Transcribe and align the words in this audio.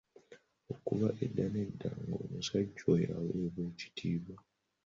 Okuva 0.73 1.07
edda 1.23 1.45
n'edda 1.51 1.89
nga 2.01 2.15
omusajja 2.23 2.83
oyo 2.93 3.07
aweebwa 3.17 3.61
ekitiibwa. 3.71 4.35